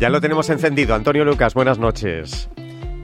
[0.00, 0.94] Ya lo tenemos encendido.
[0.94, 2.48] Antonio Lucas, buenas noches.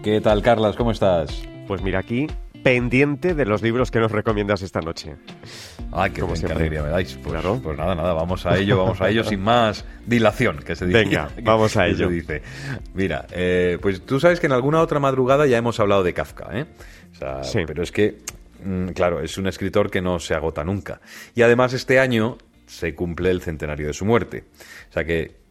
[0.03, 0.77] ¿Qué tal, Carlas?
[0.77, 1.43] ¿Cómo estás?
[1.69, 2.27] Pues mira aquí,
[2.63, 5.15] pendiente de los libros que nos recomiendas esta noche.
[5.93, 7.19] Ah, qué, bien, qué alegría me dais.
[7.23, 10.87] Pues, pues, nada, nada, vamos a ello, vamos a ello sin más dilación, que se
[10.87, 11.01] dice.
[11.01, 12.09] Venga, vamos a ello.
[12.09, 12.41] dice.
[12.95, 16.49] Mira, eh, pues tú sabes que en alguna otra madrugada ya hemos hablado de Kafka,
[16.55, 16.65] ¿eh?
[17.43, 17.59] sí.
[17.67, 18.21] Pero es que,
[18.65, 21.03] mm, claro, es un escritor que no se agota nunca.
[21.35, 24.45] Y además este año se cumple el centenario de su muerte.
[24.89, 25.45] O sea que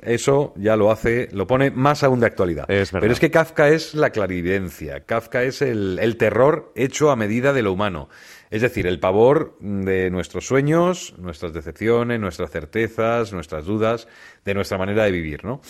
[0.00, 2.66] eso ya lo hace, lo pone más aún de actualidad.
[2.66, 7.62] Pero es que Kafka es la clarividencia, Kafka es el, terror hecho a medida de
[7.62, 8.08] lo humano.
[8.50, 14.08] Es decir, el pavor de nuestros sueños, nuestras decepciones, nuestras certezas, nuestras dudas,
[14.44, 15.60] de nuestra manera de vivir, ¿no?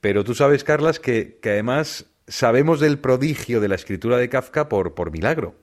[0.00, 4.94] Pero tú sabes, Carlas, que, además sabemos del prodigio de la escritura de Kafka por,
[4.94, 5.54] por milagro.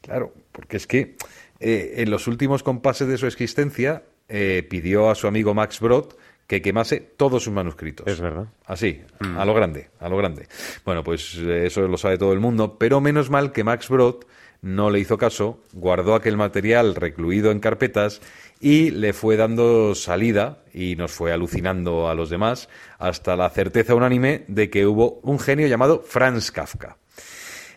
[0.00, 1.16] Claro, porque es que
[1.58, 6.14] eh, en los últimos compases de su existencia eh, pidió a su amigo Max Brod
[6.46, 8.06] que quemase todos sus manuscritos.
[8.06, 8.46] Es verdad.
[8.64, 10.46] Así, a lo grande, a lo grande.
[10.84, 14.24] Bueno, pues eh, eso lo sabe todo el mundo, pero menos mal que Max Brod
[14.62, 18.20] no le hizo caso, guardó aquel material recluido en carpetas
[18.60, 23.94] y le fue dando salida y nos fue alucinando a los demás hasta la certeza
[23.94, 26.96] unánime de que hubo un genio llamado Franz Kafka.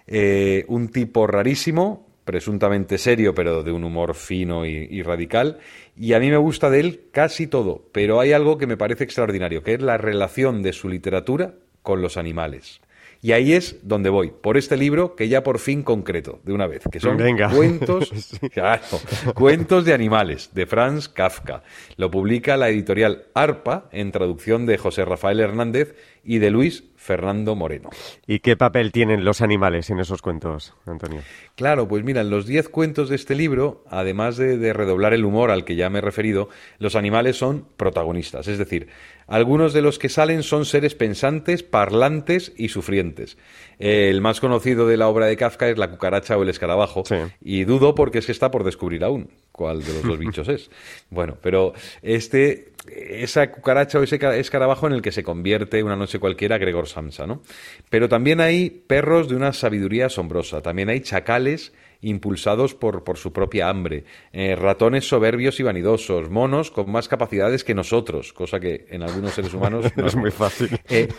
[0.08, 5.58] Eh, un tipo rarísimo, presuntamente serio, pero de un humor fino y, radical.
[5.98, 9.04] Y a mí me gusta de él casi todo, pero hay algo que me parece
[9.04, 12.82] extraordinario, que es la relación de su literatura con los animales.
[13.20, 16.68] Y ahí es donde voy, por este libro que ya por fin concreto, de una
[16.68, 17.18] vez, que son
[17.52, 18.12] cuentos,
[19.34, 21.64] cuentos de animales, de Franz Kafka.
[21.98, 27.56] Lo publica la editorial ARPA, en traducción de José Rafael Hernández y de Luis Fernando
[27.56, 27.90] Moreno.
[28.28, 31.22] ¿Y qué papel tienen los animales en esos cuentos, Antonio?
[31.56, 35.50] Claro, pues mira, en los diez cuentos de este libro, además de, redoblar el humor
[35.50, 38.48] al que ya me he referido, los animales son protagonistas.
[38.48, 38.90] Es decir,
[39.28, 43.38] algunos de los que salen son seres pensantes, parlantes y sufrientes.
[43.80, 47.04] el más conocido de la obra de Kafka es la cucaracha o el escarabajo,
[47.42, 49.30] y dudo porque es que está por descubrir aún
[49.60, 50.72] cuál de los dos bichos es.
[51.10, 56.18] Bueno, pero este, esa cucaracha o ese escarabajo en el que se convierte una noche
[56.18, 57.42] cualquiera Gregor Samsa, ¿no?
[57.90, 63.34] Pero también hay perros de una sabiduría asombrosa, también hay chacales impulsados por, por su
[63.34, 68.86] propia hambre, eh, ratones soberbios y vanidosos, monos con más capacidades que nosotros, cosa que
[68.90, 70.70] en algunos seres humanos no es muy fácil.
[70.88, 71.10] Eh,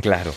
[0.00, 0.30] claro.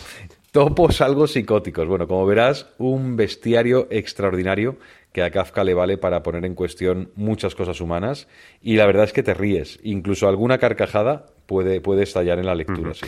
[0.50, 1.88] Topos algo psicóticos.
[1.88, 4.76] Bueno, como verás, un bestiario extraordinario
[5.12, 8.28] que a Kafka le vale para poner en cuestión muchas cosas humanas
[8.62, 9.78] y la verdad es que te ríes.
[9.82, 12.94] Incluso alguna carcajada puede, puede estallar en la lectura.
[12.94, 13.06] sí.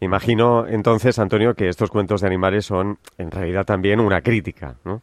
[0.00, 5.02] Imagino entonces, Antonio, que estos cuentos de animales son en realidad también una crítica, ¿no?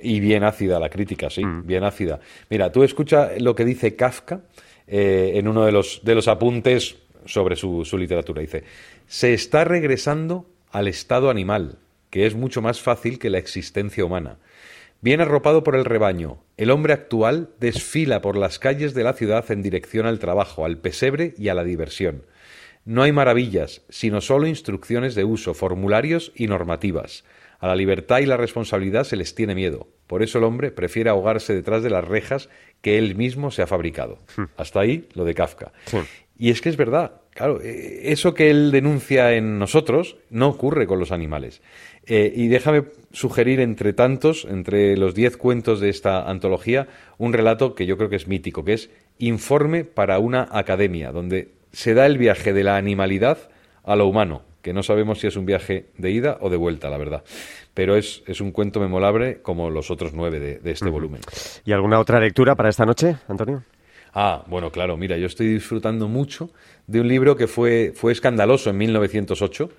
[0.00, 1.66] Y bien ácida la crítica, sí, mm.
[1.66, 2.20] bien ácida.
[2.50, 4.42] Mira, tú escucha lo que dice Kafka
[4.86, 8.40] eh, en uno de los, de los apuntes sobre su, su literatura.
[8.40, 8.64] Dice,
[9.06, 11.78] se está regresando al estado animal,
[12.10, 14.38] que es mucho más fácil que la existencia humana.
[15.00, 19.48] Bien arropado por el rebaño, el hombre actual desfila por las calles de la ciudad
[19.52, 22.24] en dirección al trabajo, al pesebre y a la diversión.
[22.84, 27.22] No hay maravillas, sino solo instrucciones de uso, formularios y normativas.
[27.60, 29.86] A la libertad y la responsabilidad se les tiene miedo.
[30.08, 32.48] Por eso el hombre prefiere ahogarse detrás de las rejas
[32.80, 34.18] que él mismo se ha fabricado.
[34.36, 34.44] Hmm.
[34.56, 35.72] Hasta ahí lo de Kafka.
[36.36, 37.20] Y es que es verdad.
[37.38, 41.62] Claro, eh, eso que él denuncia en nosotros no ocurre con los animales.
[42.04, 42.82] Eh, y déjame
[43.12, 48.08] sugerir entre tantos, entre los diez cuentos de esta antología, un relato que yo creo
[48.10, 52.64] que es mítico, que es Informe para una academia, donde se da el viaje de
[52.64, 53.38] la animalidad
[53.84, 56.90] a lo humano, que no sabemos si es un viaje de ida o de vuelta,
[56.90, 57.22] la verdad.
[57.72, 61.20] Pero es, es un cuento memorable como los otros nueve de, este volumen.
[61.64, 63.62] ¿Y alguna otra lectura para esta noche, Antonio?
[64.20, 66.50] Ah, bueno, claro, mira, yo estoy disfrutando mucho
[66.88, 69.70] de un libro que fue, fue escandaloso en 1908.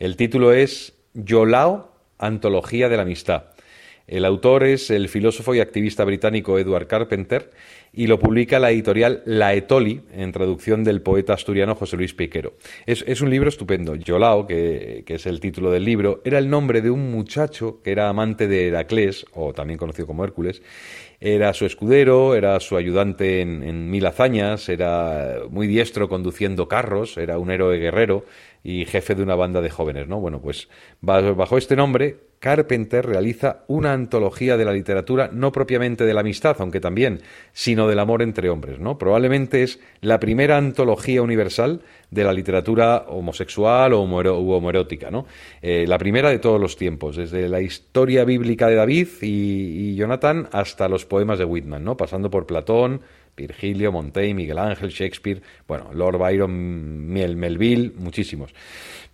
[0.00, 3.44] El título es Yolao, Antología de la Amistad.
[4.08, 7.52] El autor es el filósofo y activista británico Edward Carpenter
[7.92, 12.54] y lo publica la editorial La Etoli, en traducción del poeta asturiano José Luis Piquero.
[12.86, 13.94] Es, un libro estupendo.
[13.94, 17.92] Yolao, que, que, es el título del libro, era el nombre de un muchacho que
[17.92, 20.60] era amante de Heracles, o también conocido como Hércules,
[21.24, 27.38] era su escudero, era su ayudante en, mil hazañas, era muy diestro conduciendo carros, era
[27.38, 28.26] un héroe guerrero
[28.62, 30.20] y jefe de una banda de jóvenes, ¿no?
[30.20, 30.68] Bueno, pues
[31.00, 36.56] bajo este nombre, Carpenter realiza una antología de la literatura, no propiamente de la amistad,
[36.58, 37.22] aunque también,
[37.54, 38.98] sino del amor entre hombres, ¿no?
[38.98, 41.80] Probablemente es la primera antología universal
[42.10, 45.26] de la literatura homosexual o homoerótica, ¿no?
[45.62, 49.94] Eh, la primera de todos los tiempos, desde la historia bíblica de David y, y
[49.96, 51.96] Jonathan hasta los poemas de Whitman, ¿no?
[51.96, 53.00] Pasando por Platón,
[53.36, 58.52] Virgilio, Montaigne, Miguel Ángel, Shakespeare, bueno, Lord Byron, Miel Melville, muchísimos.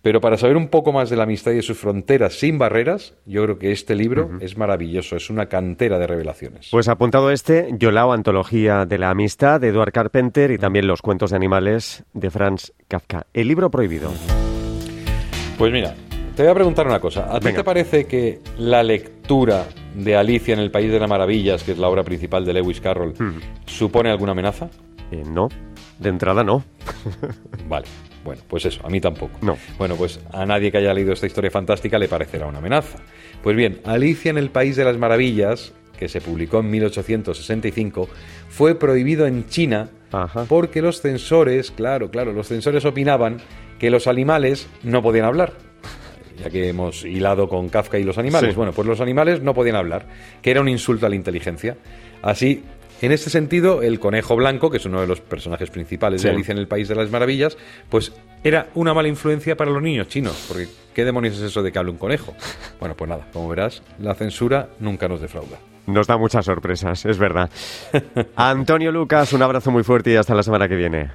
[0.01, 3.13] Pero para saber un poco más de la amistad y de sus fronteras sin barreras,
[3.27, 6.69] yo creo que este libro es maravilloso, es una cantera de revelaciones.
[6.71, 11.29] Pues apuntado este, Yolao, Antología de la Amistad, de Edward Carpenter y también Los Cuentos
[11.29, 13.27] de Animales de Franz Kafka.
[13.31, 14.11] El libro prohibido.
[15.59, 15.93] Pues mira,
[16.35, 17.27] te voy a preguntar una cosa.
[17.31, 21.63] ¿A ti te parece que la lectura de Alicia en el País de las Maravillas,
[21.63, 23.13] que es la obra principal de Lewis Carroll,
[23.65, 24.69] supone alguna amenaza?
[25.11, 25.49] Eh, no,
[25.99, 26.63] de entrada no.
[27.67, 27.87] vale.
[28.23, 29.39] Bueno, pues eso, a mí tampoco.
[29.41, 29.57] No.
[29.77, 32.99] Bueno, pues a nadie que haya leído esta historia fantástica le parecerá una amenaza.
[33.41, 38.07] Pues bien, Alicia en el País de las Maravillas, que se publicó en 1865,
[38.49, 39.89] fue prohibido en China
[40.47, 43.37] porque los censores, claro, claro, los censores opinaban
[43.79, 45.53] que los animales no podían hablar.
[46.43, 48.55] Ya que hemos hilado con Kafka y los animales.
[48.55, 50.05] Bueno, pues los animales no podían hablar,
[50.41, 51.77] que era un insulto a la inteligencia.
[52.21, 52.63] Así,
[53.01, 56.51] en este sentido, el conejo blanco, que es uno de los personajes principales de Alicia
[56.51, 57.57] en el País de las Maravillas,
[57.89, 61.71] pues era una mala influencia para los niños chinos, porque ¿qué demonios es eso de
[61.71, 62.33] que hable un conejo?
[62.79, 65.57] Bueno, pues nada, como verás, la censura nunca nos defrauda.
[65.87, 67.49] Nos da muchas sorpresas, es verdad.
[68.35, 71.11] Antonio Lucas, un abrazo muy fuerte y hasta la semana que viene.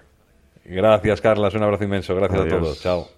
[0.64, 2.16] Gracias, Carlas, un abrazo inmenso.
[2.16, 2.82] Gracias a todos.
[2.82, 3.15] Chao.